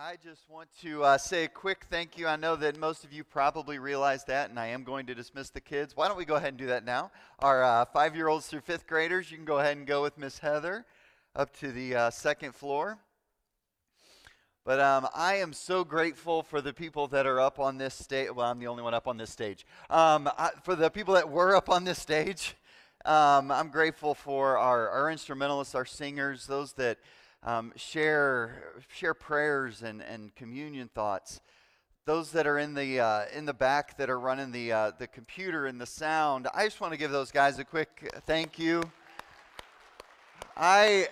[0.00, 2.28] I just want to uh, say a quick thank you.
[2.28, 5.50] I know that most of you probably realize that, and I am going to dismiss
[5.50, 5.96] the kids.
[5.96, 7.10] Why don't we go ahead and do that now?
[7.40, 10.16] Our uh, five year olds through fifth graders, you can go ahead and go with
[10.16, 10.86] Miss Heather
[11.34, 12.98] up to the uh, second floor.
[14.64, 18.30] But um, I am so grateful for the people that are up on this stage.
[18.32, 19.66] Well, I'm the only one up on this stage.
[19.90, 22.54] Um, I, for the people that were up on this stage,
[23.04, 26.98] um, I'm grateful for our, our instrumentalists, our singers, those that
[27.42, 31.40] um, share share prayers and, and communion thoughts.
[32.04, 35.06] Those that are in the uh, in the back that are running the uh, the
[35.06, 36.48] computer and the sound.
[36.54, 38.82] I just want to give those guys a quick thank you.
[40.56, 41.08] I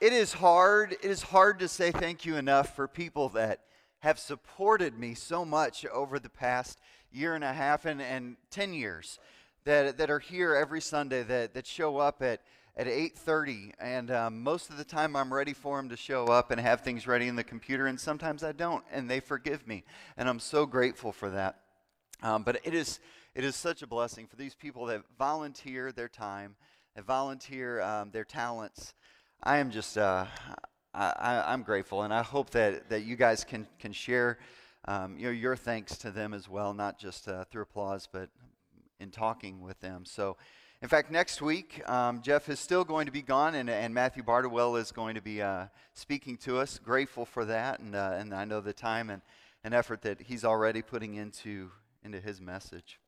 [0.00, 3.60] it is hard it is hard to say thank you enough for people that
[4.00, 6.78] have supported me so much over the past
[7.10, 9.18] year and a half and, and 10 years
[9.64, 12.40] that, that are here every Sunday that, that show up at
[12.76, 16.50] at 8.30 and um, most of the time i'm ready for them to show up
[16.50, 19.82] and have things ready in the computer and sometimes i don't and they forgive me
[20.16, 21.60] and i'm so grateful for that.
[22.22, 23.00] Um, but it is
[23.34, 26.56] it is such a blessing for these people that volunteer their time
[26.94, 28.94] that volunteer um, their talents.
[29.42, 30.26] I am just uh,
[30.94, 34.38] I, am grateful and i hope that, that you guys can, can share
[34.86, 38.30] um, you know, your thanks to them as well not just uh, through applause but
[38.98, 40.04] in talking with them.
[40.04, 40.36] So
[40.82, 44.22] in fact, next week, um, Jeff is still going to be gone, and, and Matthew
[44.22, 46.78] Bardwell is going to be uh, speaking to us.
[46.78, 49.22] Grateful for that, and, uh, and I know the time and,
[49.64, 51.70] and effort that he's already putting into,
[52.04, 53.00] into his message.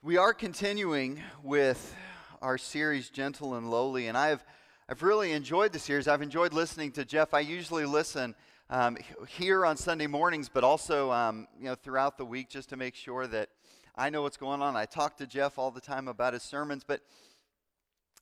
[0.00, 1.96] We are continuing with
[2.40, 4.44] our series, Gentle and Lowly, and I've,
[4.88, 6.06] I've really enjoyed the series.
[6.06, 7.34] I've enjoyed listening to Jeff.
[7.34, 8.36] I usually listen
[8.70, 8.96] um,
[9.28, 12.94] here on Sunday mornings, but also um, you know, throughout the week just to make
[12.94, 13.48] sure that
[13.94, 14.74] I know what's going on.
[14.74, 17.02] I talk to Jeff all the time about his sermons, but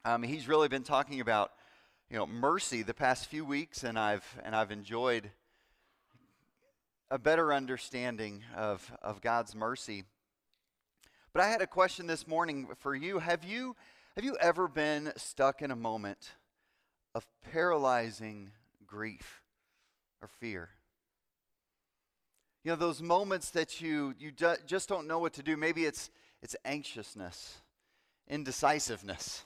[0.05, 1.53] um, he's really been talking about
[2.11, 5.31] you know mercy the past few weeks, and I've and I've enjoyed
[7.09, 10.03] a better understanding of of God's mercy.
[11.33, 13.21] But I had a question this morning for you.
[13.21, 13.77] Have you
[14.17, 16.33] have you ever been stuck in a moment
[17.15, 18.51] of paralyzing
[18.89, 19.41] grief
[20.21, 20.71] or fear?
[22.63, 24.33] You know, those moments that you, you
[24.67, 25.57] just don't know what to do.
[25.57, 26.11] Maybe it's,
[26.43, 27.63] it's anxiousness,
[28.29, 29.45] indecisiveness.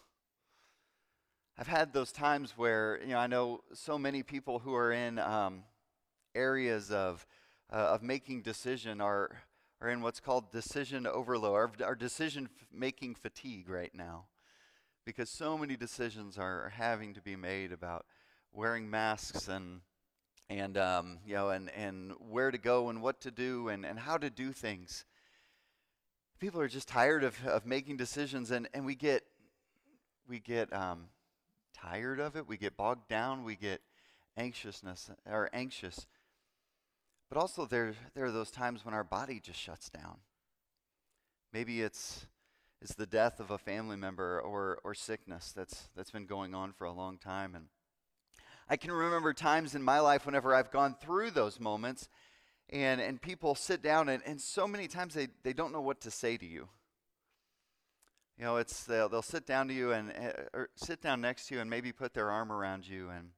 [1.57, 5.21] I've had those times where, you know, I know so many people who are in
[5.21, 5.63] um,
[6.35, 7.25] areas of,
[7.73, 9.31] uh, of making decision are,
[9.81, 14.25] are in what's called decision overload, our, our decision making fatigue right now.
[15.07, 18.07] Because so many decisions are having to be made about
[18.53, 19.83] wearing masks and
[20.49, 23.99] and um, you know, and and where to go and what to do and and
[23.99, 25.05] how to do things.
[26.39, 29.25] People are just tired of of making decisions, and and we get
[30.29, 31.07] we get um,
[31.75, 32.47] tired of it.
[32.47, 33.45] We get bogged down.
[33.45, 33.81] We get
[34.37, 36.07] anxiousness or anxious.
[37.29, 40.19] But also there there are those times when our body just shuts down.
[41.53, 42.27] Maybe it's
[42.83, 46.73] it's the death of a family member or or sickness that's that's been going on
[46.73, 47.67] for a long time and
[48.69, 52.09] I can remember times in my life whenever I've gone through those moments
[52.71, 56.01] and, and people sit down and, and so many times they, they don't know what
[56.03, 56.69] to say to you.
[58.39, 61.47] You know, it's they'll, they'll sit down to you and uh, or sit down next
[61.49, 63.31] to you and maybe put their arm around you and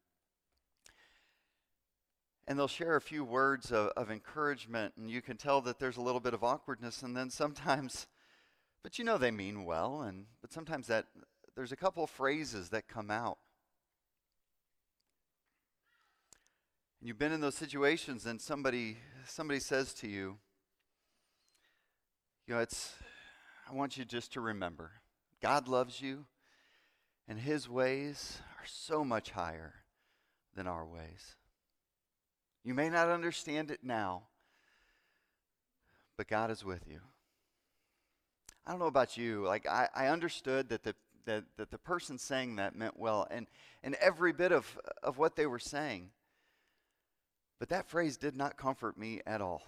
[2.49, 5.97] and they'll share a few words of, of encouragement and you can tell that there's
[5.97, 8.07] a little bit of awkwardness and then sometimes
[8.83, 11.07] but you know they mean well and but sometimes that
[11.57, 13.39] there's a couple of phrases that come out
[17.07, 18.97] you've been in those situations and somebody
[19.27, 20.39] somebody says to you
[22.49, 22.95] you know it's
[23.71, 24.91] i want you just to remember
[25.41, 26.25] god loves you
[27.29, 29.75] and his ways are so much higher
[30.55, 31.37] than our ways.
[32.65, 34.25] You may not understand it now
[36.17, 37.01] but god is with you.
[38.67, 40.97] I don't know about you like i, I understood that the
[41.27, 43.47] that, that the person saying that meant well and
[43.85, 46.11] and every bit of of what they were saying
[47.59, 49.63] but that phrase did not comfort me at all.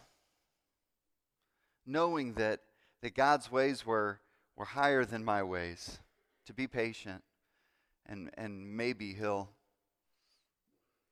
[1.87, 2.61] Knowing that,
[3.03, 4.21] that God's ways were,
[4.57, 5.99] were higher than my ways,
[6.47, 7.23] to be patient,
[8.07, 9.51] and, and maybe He'll,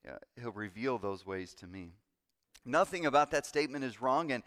[0.04, 1.92] yeah, he'll reveal those ways to me.
[2.64, 4.42] Nothing about that statement is wrong, and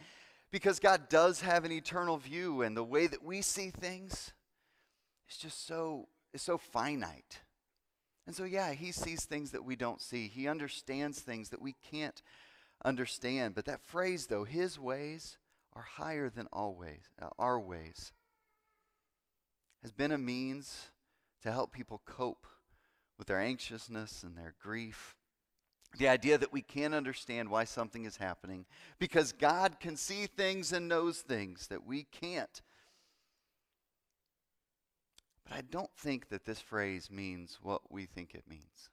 [0.52, 4.34] because God does have an eternal view, and the way that we see things
[5.30, 7.40] is just so is so finite.
[8.30, 10.28] And so, yeah, he sees things that we don't see.
[10.28, 12.22] He understands things that we can't
[12.86, 13.56] understand.
[13.56, 15.40] But that phrase, though, his ways
[15.74, 18.14] are higher than always, uh, our ways,
[19.82, 20.90] has been a means
[21.42, 22.46] to help people cope
[23.18, 25.16] with their anxiousness and their grief
[25.98, 28.68] The idea that we can't understand why something is happening
[29.00, 32.62] because God can see things and knows things that we can't.
[35.50, 38.90] But I don't think that this phrase means what we think it means.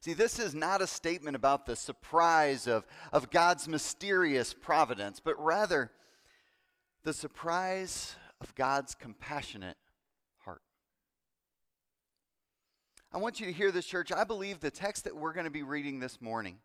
[0.00, 5.42] See, this is not a statement about the surprise of, of God's mysterious providence, but
[5.42, 5.90] rather
[7.04, 9.78] the surprise of God's compassionate
[10.44, 10.62] heart.
[13.12, 14.12] I want you to hear this, church.
[14.12, 16.58] I believe the text that we're going to be reading this morning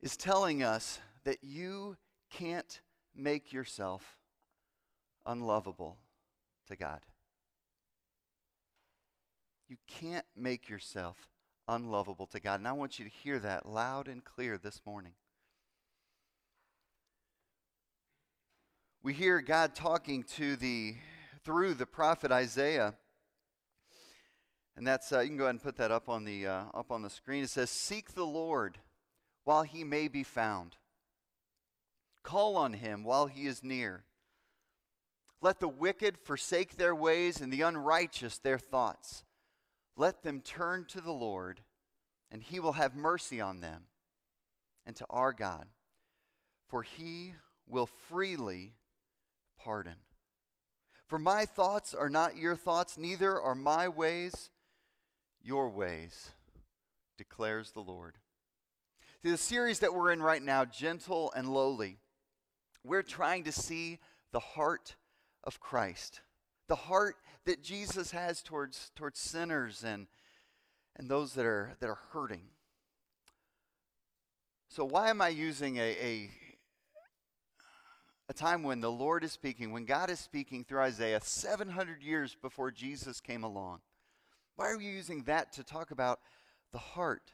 [0.00, 1.96] is telling us that you
[2.30, 2.80] can't
[3.16, 4.18] make yourself
[5.26, 5.98] unlovable
[6.68, 7.00] to God.
[9.68, 11.28] You can't make yourself
[11.68, 12.60] unlovable to God.
[12.60, 15.12] And I want you to hear that loud and clear this morning.
[19.02, 20.94] We hear God talking to the
[21.44, 22.94] through the prophet Isaiah.
[24.76, 26.90] And that's uh, you can go ahead and put that up on the uh, up
[26.90, 27.44] on the screen.
[27.44, 28.78] It says, "Seek the Lord
[29.44, 30.76] while he may be found.
[32.22, 34.04] Call on him while he is near.
[35.42, 39.24] Let the wicked forsake their ways and the unrighteous their thoughts.
[39.96, 41.60] Let them turn to the Lord,
[42.30, 43.82] and he will have mercy on them,
[44.86, 45.66] and to our God,
[46.68, 47.34] for he
[47.66, 48.74] will freely
[49.58, 49.96] pardon.
[51.08, 54.48] For my thoughts are not your thoughts, neither are my ways
[55.42, 56.30] your ways,
[57.18, 58.16] declares the Lord.
[59.22, 61.98] See, the series that we're in right now, Gentle and Lowly,
[62.84, 63.98] we're trying to see
[64.30, 64.94] the heart
[65.44, 66.20] of Christ,
[66.68, 70.06] the heart that Jesus has towards, towards sinners and,
[70.96, 72.42] and those that are, that are hurting.
[74.68, 76.30] So, why am I using a, a,
[78.28, 82.34] a time when the Lord is speaking, when God is speaking through Isaiah 700 years
[82.40, 83.80] before Jesus came along?
[84.56, 86.20] Why are we using that to talk about
[86.72, 87.32] the heart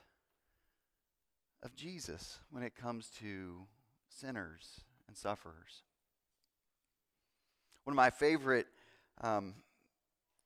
[1.63, 3.67] of Jesus when it comes to
[4.09, 5.83] sinners and sufferers?
[7.89, 8.67] One of my favorite
[9.23, 9.55] um,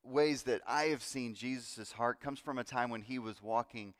[0.01, 3.95] ways that I have seen Jesus' heart comes from a time when he was walking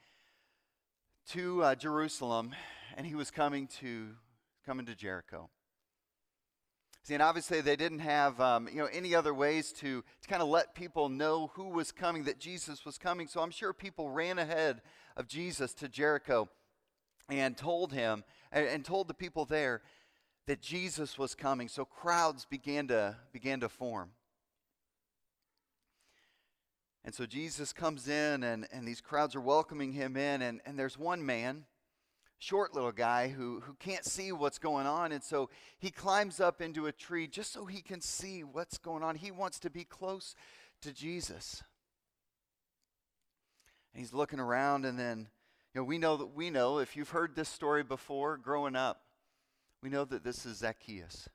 [1.32, 2.56] to uh, Jerusalem
[2.96, 4.12] and he was coming to
[4.66, 5.50] coming to Jericho.
[7.02, 10.42] See, and obviously they didn't have um, you know any other ways to, to kind
[10.42, 13.28] of let people know who was coming, that Jesus was coming.
[13.28, 14.82] So I'm sure people ran ahead
[15.18, 16.48] of Jesus to Jericho
[17.28, 18.24] and told him
[18.54, 19.82] and, and told the people there
[20.48, 21.68] that Jesus was coming.
[21.68, 24.12] So crowds began to, began to form.
[27.06, 30.42] And so Jesus comes in, and, and these crowds are welcoming him in.
[30.42, 31.66] And, and there's one man,
[32.40, 35.12] short little guy, who, who can't see what's going on.
[35.12, 35.50] And so
[35.80, 39.16] he climbs up into a tree just so he can see what's going on.
[39.16, 40.36] He wants to be close
[40.82, 41.62] to Jesus.
[43.94, 45.28] And he's looking around, and then,
[45.74, 49.02] you know, we know that we know, if you've heard this story before growing up,
[49.84, 51.28] we know that this is Zacchaeus.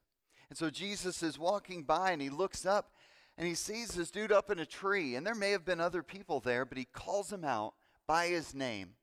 [0.49, 2.91] And so Jesus is walking by and he looks up
[3.37, 5.15] and he sees this dude up in a tree.
[5.15, 7.75] And there may have been other people there, but he calls him out
[8.07, 8.95] by his name.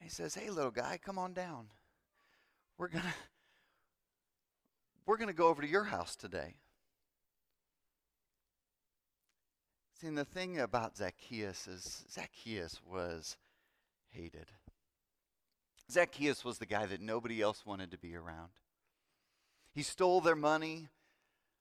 [0.00, 1.68] And he says, Hey, little guy, come on down.
[2.76, 3.14] We're going to.
[5.06, 6.56] We're going to go over to your house today.
[9.98, 13.38] See, and the thing about Zacchaeus is Zacchaeus was
[14.10, 14.48] hated.
[15.90, 18.50] Zacchaeus was the guy that nobody else wanted to be around.
[19.74, 20.88] He stole their money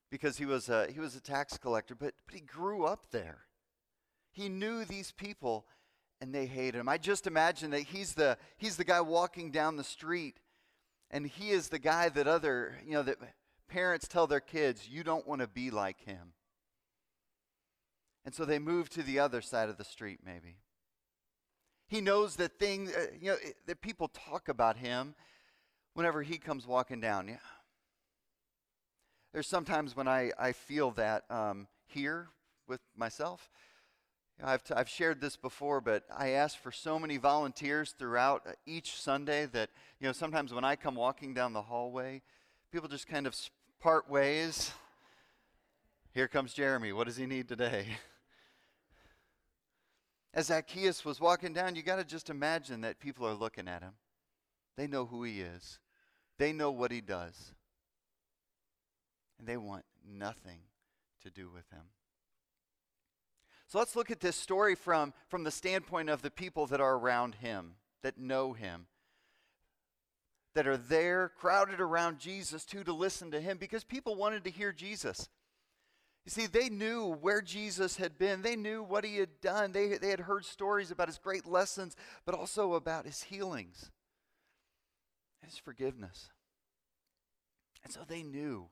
[0.10, 3.40] because he was a, he was a tax collector, but, but he grew up there.
[4.32, 5.66] He knew these people
[6.20, 6.90] and they hated him.
[6.90, 10.40] I just imagine that he's the, he's the guy walking down the street
[11.12, 13.18] and he is the guy that other, you know, that
[13.70, 16.34] parents tell their kids, you don't want to be like him.
[18.26, 20.58] And so they move to the other side of the street, maybe.
[21.88, 25.15] He knows that things, uh, you know, that people talk about him
[25.94, 27.27] whenever he comes walking down.
[27.27, 27.38] Yeah.
[29.34, 32.29] There's sometimes when I, I feel that um, here
[32.67, 33.50] with myself.
[34.38, 37.96] You know, I've, t- I've shared this before, but I ask for so many volunteers
[37.98, 42.22] throughout uh, each Sunday that, you know, sometimes when I come walking down the hallway,
[42.72, 43.36] people just kind of
[43.79, 44.72] part ways.
[46.13, 46.91] Here comes Jeremy.
[46.91, 47.88] What does he need today?
[50.38, 53.82] as Zacchaeus was walking down, you got to just imagine that people are looking at
[53.82, 53.94] him.
[54.77, 55.79] They know who he is,
[56.38, 57.56] they know what he does,
[59.39, 60.60] and they want nothing
[61.24, 61.82] to do with him.
[63.65, 66.96] So let's look at this story from, from the standpoint of the people that are
[66.96, 68.86] around him, that know him,
[70.53, 74.51] that are there, crowded around Jesus too, to listen to him, because people wanted to
[74.51, 75.29] hear Jesus.
[76.28, 78.42] You see, they knew where Jesus had been.
[78.42, 79.72] They knew what he had done.
[79.72, 83.92] They, they had heard stories about his great lessons, but also about his healings,
[85.42, 86.28] his forgiveness.
[87.86, 88.68] And so they knew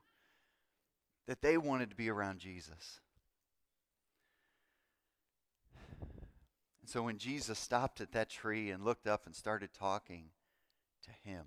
[1.26, 3.00] that they wanted to be around Jesus.
[6.82, 10.26] And so when Jesus stopped at that tree and looked up and started talking
[11.04, 11.46] to him,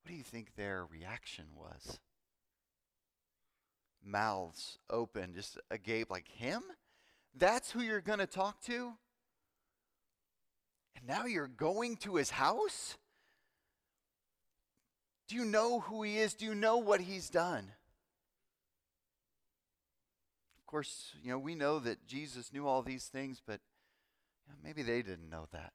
[0.00, 1.98] what do you think their reaction was?
[4.06, 6.62] Mouths open, just agape, like, Him?
[7.34, 8.94] That's who you're going to talk to?
[10.96, 12.96] And now you're going to his house?
[15.28, 16.34] Do you know who he is?
[16.34, 17.72] Do you know what he's done?
[20.60, 23.60] Of course, you know, we know that Jesus knew all these things, but
[24.46, 25.72] you know, maybe they didn't know that.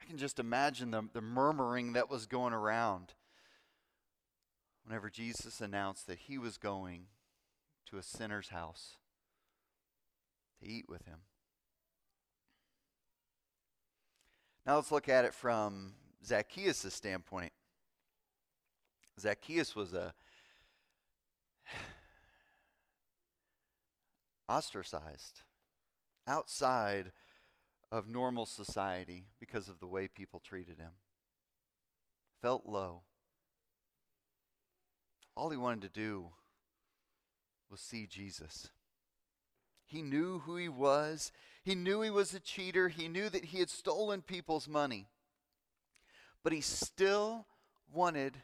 [0.00, 3.14] I can just imagine the, the murmuring that was going around
[4.86, 7.06] whenever Jesus announced that he was going
[7.90, 8.96] to a sinner's house
[10.60, 11.18] to eat with him.
[14.64, 17.52] Now let's look at it from Zacchaeus' standpoint.
[19.18, 20.14] Zacchaeus was a
[24.48, 25.42] ostracized
[26.28, 27.12] outside
[27.90, 30.92] of normal society because of the way people treated him.
[32.40, 33.02] Felt low
[35.36, 36.30] all he wanted to do
[37.70, 38.70] was see Jesus.
[39.84, 41.30] He knew who he was.
[41.62, 42.88] He knew he was a cheater.
[42.88, 45.08] He knew that he had stolen people's money.
[46.42, 47.46] But he still
[47.92, 48.36] wanted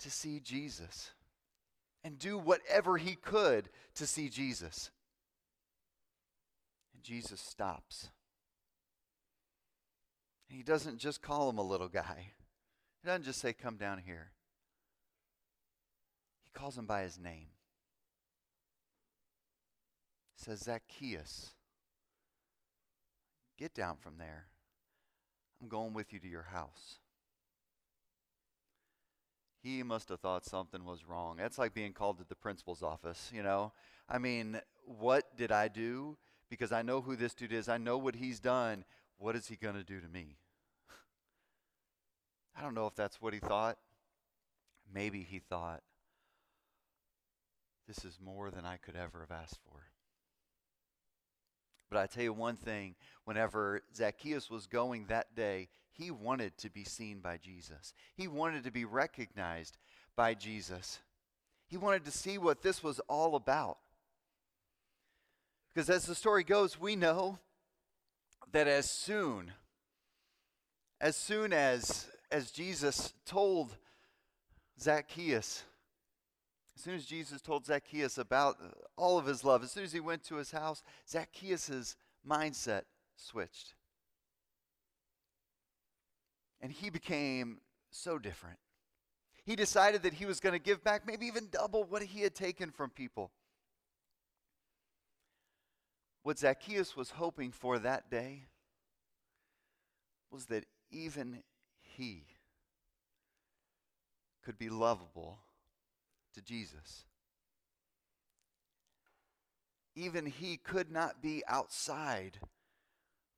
[0.00, 1.12] to see Jesus
[2.02, 4.90] and do whatever he could to see Jesus.
[6.92, 8.10] And Jesus stops.
[10.48, 12.32] And he doesn't just call him a little guy,
[13.02, 14.32] he doesn't just say, Come down here
[16.56, 17.48] calls him by his name.
[20.36, 21.50] He says, Zacchaeus,
[23.58, 24.46] get down from there.
[25.60, 26.98] I'm going with you to your house.
[29.62, 31.36] He must have thought something was wrong.
[31.36, 33.72] That's like being called to the principal's office, you know?
[34.08, 36.16] I mean, what did I do?
[36.48, 38.84] Because I know who this dude is, I know what he's done.
[39.18, 40.36] What is he going to do to me?
[42.56, 43.78] I don't know if that's what he thought.
[44.92, 45.82] Maybe he thought,
[47.86, 49.80] this is more than I could ever have asked for.
[51.88, 56.70] But I tell you one thing whenever Zacchaeus was going that day, he wanted to
[56.70, 59.78] be seen by Jesus, he wanted to be recognized
[60.14, 60.98] by Jesus.
[61.68, 63.78] He wanted to see what this was all about.
[65.74, 67.40] Because as the story goes, we know
[68.52, 69.52] that as soon
[71.00, 73.76] as soon as as Jesus told
[74.80, 75.64] Zacchaeus
[76.76, 79.92] as soon as Jesus told Zacchaeus about uh, all of his love, as soon as
[79.92, 81.96] he went to his house, Zacchaeus'
[82.28, 82.82] mindset
[83.16, 83.74] switched.
[86.60, 88.58] And he became so different.
[89.44, 92.34] He decided that he was going to give back maybe even double what he had
[92.34, 93.30] taken from people.
[96.24, 98.48] What Zacchaeus was hoping for that day
[100.30, 101.42] was that even
[101.80, 102.24] he
[104.44, 105.38] could be lovable
[106.36, 107.04] to Jesus.
[109.94, 112.38] Even he could not be outside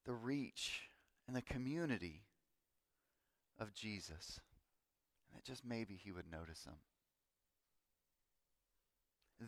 [0.04, 0.90] the reach
[1.26, 2.24] and the community
[3.58, 4.40] of Jesus.
[5.28, 6.74] And that just maybe he would notice him.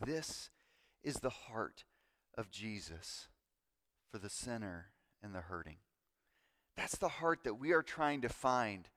[0.05, 0.49] This
[1.03, 1.83] is the heart
[2.37, 3.27] of Jesus
[4.09, 4.87] for the sinner
[5.21, 5.77] and the hurting.
[6.77, 8.87] That's the heart that we are trying to find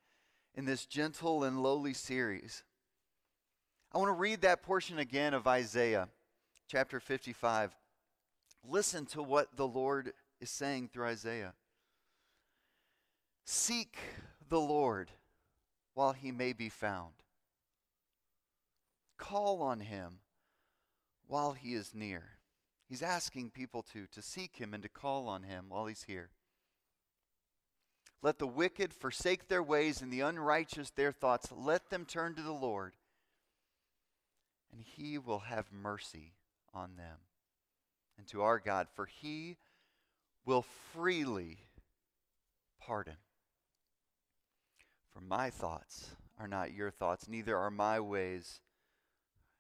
[0.55, 2.63] in this gentle and lowly series.
[3.95, 6.09] I want to read that portion again of Isaiah
[6.67, 7.77] chapter 55.
[8.69, 11.53] Listen to what the Lord is saying through Isaiah.
[13.45, 13.97] Seek
[14.49, 15.13] the Lord
[15.95, 17.13] while he may be found.
[19.17, 20.19] Call on him
[21.29, 22.25] while he is near.
[22.89, 26.31] He's asking people to, to seek him and to call on him while he's here.
[28.23, 31.53] Let the wicked forsake their ways and the unrighteous their thoughts.
[31.57, 32.95] Let them turn to the Lord
[34.75, 36.33] and he will have mercy
[36.73, 37.19] on them.
[38.19, 39.57] And to our God, for he
[40.45, 41.59] will freely
[42.81, 43.17] pardon.
[45.13, 48.61] For my thoughts are not your thoughts, neither are my ways,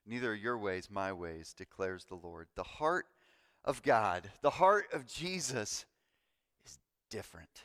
[0.05, 2.49] neither are your ways my ways, declares the Lord.
[2.57, 3.07] The heart
[3.65, 5.87] of God, the heart of Jesus,
[6.67, 6.79] is
[7.09, 7.63] different.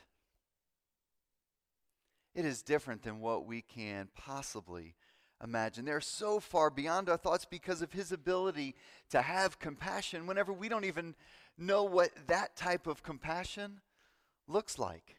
[2.32, 4.94] It is different than what we can possibly
[5.42, 5.84] imagine.
[5.84, 8.74] They're so far beyond our thoughts because of his ability
[9.10, 11.14] to have compassion whenever we don't even
[11.56, 13.80] know what that type of compassion
[14.46, 15.16] looks like.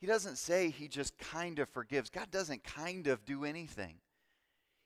[0.00, 2.10] He doesn't say he just kind of forgives.
[2.10, 3.96] God doesn't kind of do anything.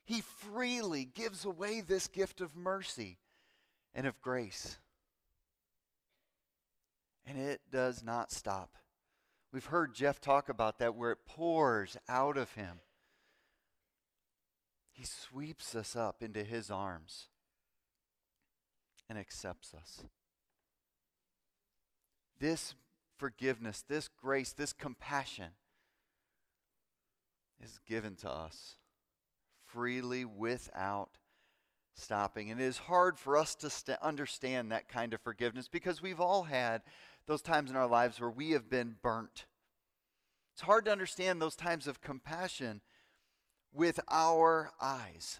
[0.05, 3.17] He freely gives away this gift of mercy
[3.95, 4.77] and of grace.
[7.25, 8.77] And it does not stop.
[9.51, 12.79] We've heard Jeff talk about that where it pours out of him.
[14.97, 17.27] He sweeps us up into his arms
[19.07, 20.01] and accepts us.
[22.39, 22.73] This
[23.15, 25.51] forgiveness, this grace, this compassion
[27.63, 28.77] is given to us
[29.67, 31.19] freely without
[31.93, 32.49] stopping.
[32.49, 36.19] And it is hard for us to st- understand that kind of forgiveness because we've
[36.19, 36.81] all had
[37.27, 39.45] those times in our lives where we have been burnt.
[40.53, 42.81] It's hard to understand those times of compassion
[43.73, 45.39] with our eyes.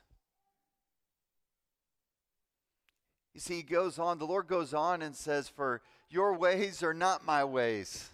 [3.34, 6.94] You see, he goes on, the Lord goes on and says, For your ways are
[6.94, 8.10] not my ways.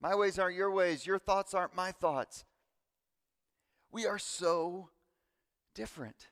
[0.00, 1.06] My ways aren't your ways.
[1.06, 2.44] Your thoughts aren't my thoughts.
[3.92, 4.88] We are so
[5.74, 6.28] different.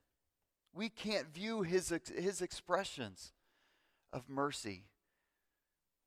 [0.75, 3.33] We can't view his, his expressions
[4.13, 4.87] of mercy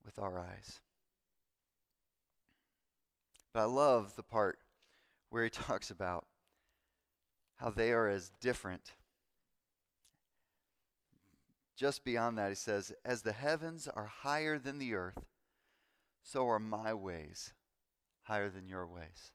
[0.03, 0.81] with our eyes.
[3.53, 4.59] But I love the part
[5.29, 6.25] where he talks about
[7.57, 8.93] how they are as different
[11.75, 15.25] just beyond that, he says, As the heavens are higher than the earth,
[16.23, 17.53] so are my ways
[18.23, 19.31] higher than your ways.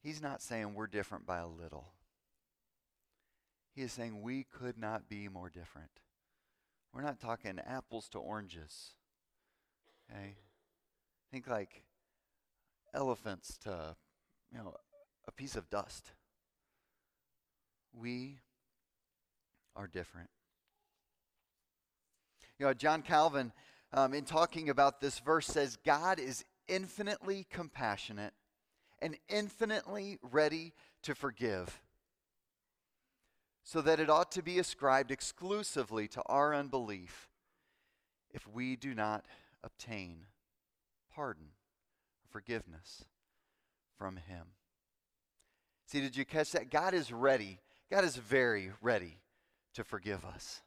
[0.00, 1.92] He's not saying we're different by a little.
[3.74, 5.90] He is saying we could not be more different.
[6.92, 8.92] We're not talking apples to oranges.
[10.10, 10.36] Okay?
[11.32, 11.82] Think like
[12.94, 13.96] elephants to,
[14.52, 14.74] you know,
[15.26, 16.12] a piece of dust.
[17.92, 18.38] We
[19.76, 20.30] are different.
[22.58, 23.52] You know, John Calvin,
[23.92, 28.34] um, in talking about this verse, says God is infinitely compassionate
[29.00, 30.72] and infinitely ready
[31.02, 31.80] to forgive,
[33.62, 37.28] so that it ought to be ascribed exclusively to our unbelief
[38.30, 39.24] if we do not
[39.62, 40.26] obtain
[41.14, 41.48] pardon,
[42.30, 43.04] forgiveness
[43.96, 44.46] from Him.
[45.86, 46.70] See, did you catch that?
[46.70, 47.60] God is ready.
[47.90, 49.20] God is very ready
[49.74, 50.62] to forgive us.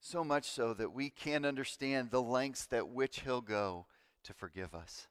[0.00, 3.86] So much so that we can't understand the lengths that which he'll go
[4.24, 5.06] to forgive us.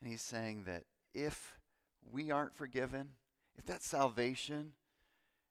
[0.00, 1.58] And he's saying that if
[2.12, 3.10] we aren't forgiven,
[3.56, 4.74] if that salvation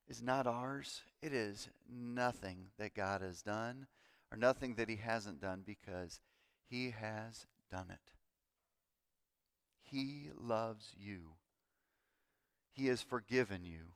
[0.08, 3.86] is not ours, it is nothing that God has done
[4.32, 6.20] or nothing that he hasn't done because
[6.70, 8.17] he has done it.
[9.90, 11.34] He loves you.
[12.72, 13.92] He has forgiven you.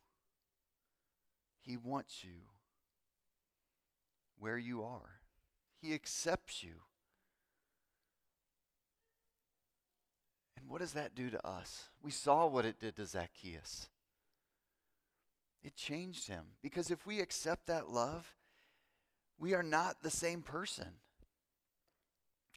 [1.60, 2.48] He wants you
[4.38, 5.20] where you are,
[5.80, 6.74] He accepts you.
[10.56, 11.84] And what does that do to us?
[12.02, 13.88] We saw what it did to Zacchaeus.
[15.62, 16.42] It changed him.
[16.60, 18.34] Because if we accept that love,
[19.38, 20.88] we are not the same person.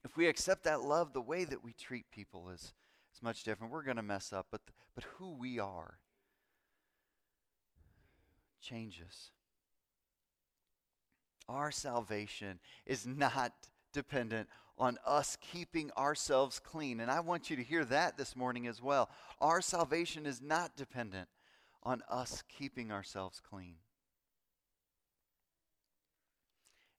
[0.03, 2.73] If we accept that love, the way that we treat people is,
[3.15, 3.71] is much different.
[3.71, 4.61] We're going to mess up, but,
[4.93, 5.99] but who we are
[8.61, 9.31] changes.
[11.47, 13.53] Our salvation is not
[13.93, 16.99] dependent on us keeping ourselves clean.
[16.99, 19.09] And I want you to hear that this morning as well.
[19.39, 21.29] Our salvation is not dependent
[21.83, 23.75] on us keeping ourselves clean,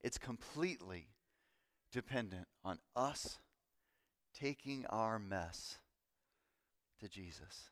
[0.01, 1.09] it's completely
[1.91, 3.41] dependent on us
[4.33, 5.79] taking our mess
[7.01, 7.71] to Jesus.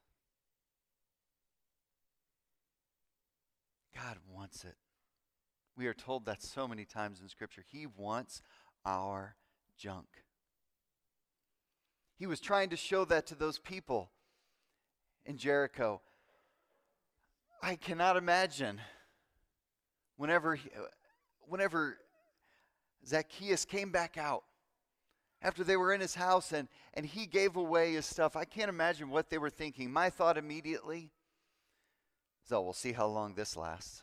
[3.94, 4.74] God wants it.
[5.76, 7.64] We are told that so many times in Scripture.
[7.66, 8.42] He wants
[8.84, 9.36] our
[9.78, 10.06] junk.
[12.16, 14.10] He was trying to show that to those people
[15.24, 16.00] in Jericho.
[17.62, 18.80] I cannot imagine
[20.16, 20.58] whenever,
[21.40, 21.98] whenever
[23.06, 24.44] Zacchaeus came back out
[25.44, 28.34] after they were in his house and, and he gave away his stuff.
[28.34, 29.92] I can't imagine what they were thinking.
[29.92, 31.12] My thought immediately
[32.46, 34.02] so we'll see how long this lasts.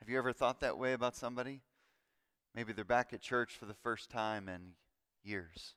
[0.00, 1.60] Have you ever thought that way about somebody?
[2.54, 4.72] Maybe they're back at church for the first time in
[5.22, 5.74] years.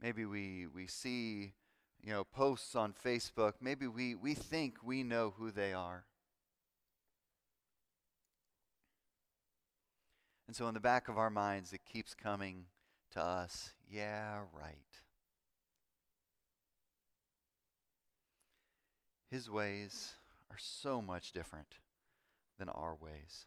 [0.00, 1.52] Maybe we, we see,
[2.02, 3.54] you know, posts on Facebook.
[3.60, 6.04] Maybe we, we think we know who they are.
[10.52, 12.66] And so in the back of our minds, it keeps coming
[13.12, 13.72] to us.
[13.90, 14.76] Yeah, right.
[19.30, 20.12] His ways
[20.50, 21.76] are so much different
[22.58, 23.46] than our ways.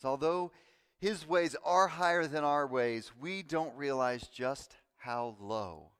[0.00, 0.52] So, although
[1.00, 5.90] His ways are higher than our ways, we don't realize just how low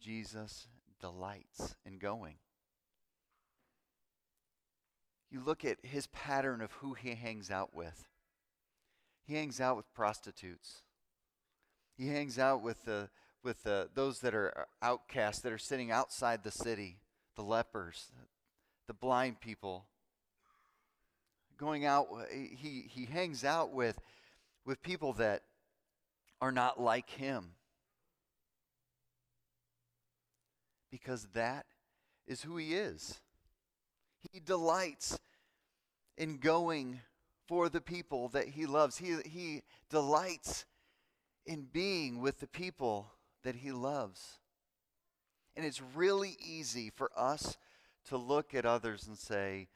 [0.00, 0.66] Jesus
[0.98, 2.36] delights in going.
[5.34, 8.06] You look at his pattern of who he hangs out with.
[9.26, 10.82] He hangs out with prostitutes.
[11.98, 13.08] He hangs out with the
[13.42, 16.98] with the, those that are uh, outcasts that are sitting outside the city,
[17.34, 18.12] the lepers,
[18.86, 19.86] the blind people.
[21.58, 23.98] Going out, uh, he, he hangs out with,
[24.64, 25.42] with people that
[26.40, 27.54] are not like him.
[30.92, 31.66] Because that
[32.24, 33.18] is who he is.
[34.32, 35.18] He delights
[36.16, 37.00] in going
[37.46, 38.98] for the people that he loves.
[38.98, 40.64] He, he delights
[41.46, 44.38] in being with the people that he loves.
[45.56, 47.56] And it's really easy for us
[48.08, 49.68] to look at others and say,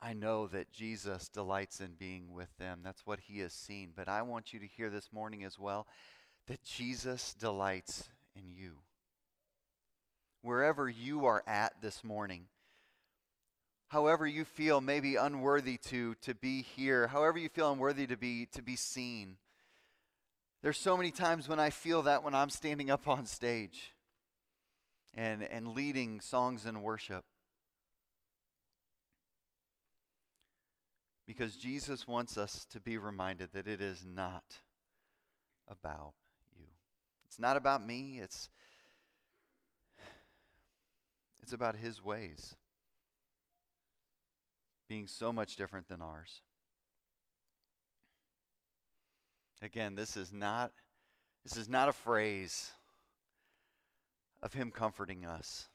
[0.00, 2.80] I know that Jesus delights in being with them.
[2.84, 3.90] That's what he has seen.
[3.96, 5.86] But I want you to hear this morning as well
[6.46, 8.78] that Jesus delights in you.
[10.40, 12.46] Wherever you are at this morning,
[13.88, 18.46] however you feel maybe unworthy to, to be here, however you feel unworthy to be,
[18.52, 19.36] to be seen,
[20.62, 23.92] there's so many times when I feel that when I'm standing up on stage
[25.14, 27.24] and, and leading songs in worship.
[31.26, 34.44] Because Jesus wants us to be reminded that it is not
[35.68, 36.14] about
[36.58, 36.66] you.
[37.26, 38.48] It's not about me, it's,
[41.42, 42.56] it's about His ways
[44.88, 46.42] being so much different than ours.
[49.60, 50.72] Again, this is not
[51.44, 52.70] this is not a phrase
[54.42, 55.68] of him comforting us.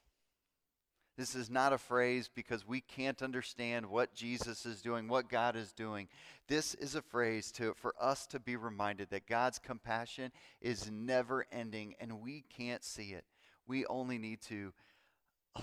[1.18, 5.56] This is not a phrase because we can't understand what Jesus is doing, what God
[5.56, 6.08] is doing.
[6.48, 11.46] This is a phrase to, for us to be reminded that God's compassion is never
[11.52, 13.26] ending and we can't see it.
[13.68, 14.74] We only need to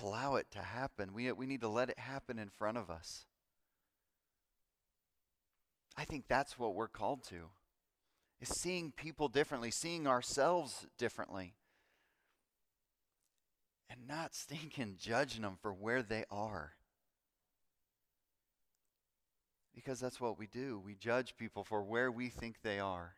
[0.01, 1.13] allow it to happen.
[1.13, 3.27] We, we need to let it happen in front of us.
[6.01, 7.51] I think that's what we're called to
[8.41, 11.53] is seeing people differently, seeing ourselves differently,
[13.91, 16.73] and not stinking judging them for where they are.
[19.75, 20.81] Because that's what we do.
[20.83, 23.17] We judge people for where we think they are.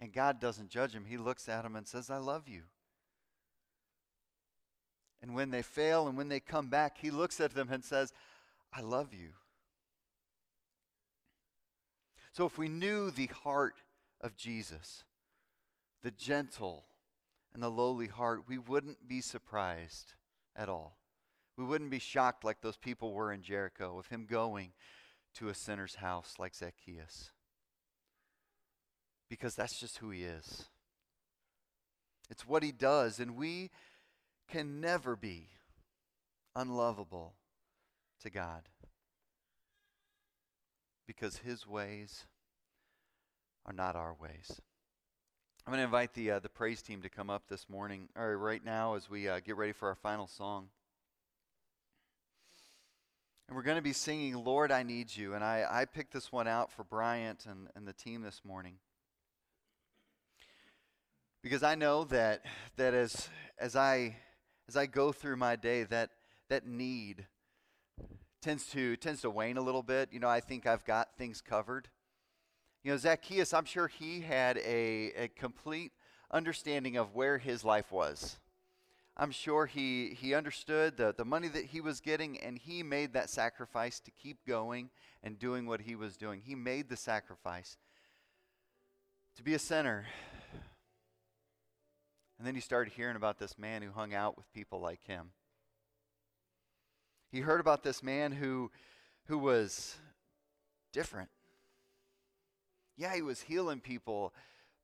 [0.00, 2.62] And God doesn't judge them, He looks at them and says, I love you.
[5.22, 8.12] And when they fail and when they come back, He looks at them and says,
[8.72, 9.28] I love you.
[12.34, 13.76] So if we knew the heart
[14.20, 15.04] of Jesus,
[16.02, 16.84] the gentle
[17.54, 20.14] and the lowly heart, we wouldn't be surprised
[20.56, 20.98] at all.
[21.56, 24.72] We wouldn't be shocked like those people were in Jericho of him going
[25.36, 27.30] to a sinner's house like Zacchaeus.
[29.30, 30.64] Because that's just who he is.
[32.30, 33.70] It's what he does, and we
[34.48, 35.50] can never be
[36.56, 37.34] unlovable
[38.22, 38.62] to God
[41.06, 42.26] because his ways
[43.66, 44.60] are not our ways.
[45.66, 48.36] I'm going to invite the uh, the praise team to come up this morning, or
[48.36, 50.68] right now, as we uh, get ready for our final song.
[53.48, 56.30] And we're going to be singing "Lord, I Need You," and I I picked this
[56.30, 58.74] one out for Bryant and and the team this morning
[61.44, 62.42] because I know that
[62.76, 64.16] that as as I
[64.66, 66.10] as I go through my day, that
[66.48, 67.26] that need
[68.44, 70.10] tends to tends to wane a little bit.
[70.12, 71.88] You know, I think I've got things covered.
[72.82, 75.92] You know, Zacchaeus, I'm sure he had a, a complete
[76.30, 78.38] understanding of where his life was.
[79.16, 83.14] I'm sure he, he understood the, the money that he was getting, and he made
[83.14, 84.90] that sacrifice to keep going
[85.22, 86.42] and doing what he was doing.
[86.44, 87.78] He made the sacrifice
[89.36, 90.04] to be a sinner.
[92.38, 95.30] And then he started hearing about this man who hung out with people like him.
[97.34, 98.70] He heard about this man who,
[99.26, 99.96] who was
[100.92, 101.28] different
[102.96, 104.32] yeah, he was healing people,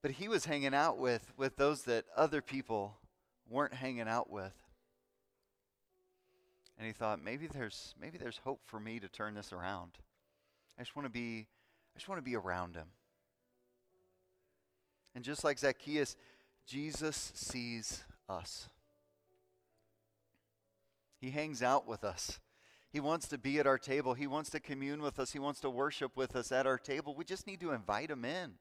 [0.02, 2.96] but he was hanging out with, with those that other people
[3.48, 4.54] weren't hanging out with.
[6.78, 9.98] And he thought, maybe there's maybe there's hope for me to turn this around.
[10.78, 11.46] I just want to be
[11.94, 12.86] I just want to be around him.
[15.14, 16.16] And just like Zacchaeus,
[16.66, 18.70] Jesus sees us.
[21.20, 22.40] He hangs out with us.
[22.90, 24.14] He wants to be at our table.
[24.14, 25.32] He wants to commune with us.
[25.32, 27.14] He wants to worship with us at our table.
[27.14, 28.54] We just need to invite him in.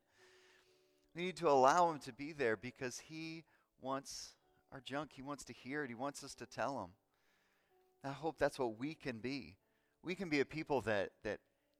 [1.15, 3.43] We need to allow him to be there because he
[3.81, 4.35] wants
[4.71, 5.11] our junk.
[5.13, 5.89] He wants to hear it.
[5.89, 6.91] He wants us to tell him.
[8.03, 9.57] I hope that's what we can be.
[10.03, 11.39] We can be a people that, that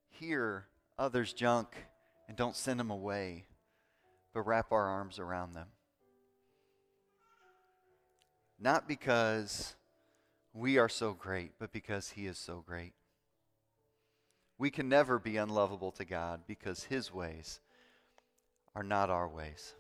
[0.10, 0.66] hear
[0.98, 1.76] others' junk
[2.28, 3.46] and don't send them away,
[4.34, 5.68] but wrap our arms around them.
[8.60, 9.76] Not because
[10.54, 12.94] we are so great, but because He is so great.
[14.58, 17.60] We can never be unlovable to God because His ways
[18.76, 19.74] are not our ways.